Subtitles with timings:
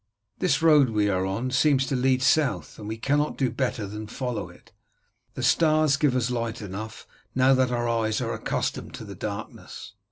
[0.39, 4.07] This road we are on seems to lead south and we cannot do better than
[4.07, 4.71] follow it,
[5.35, 9.93] the stars give us light enough, now that our eyes are accustomed to the darkness."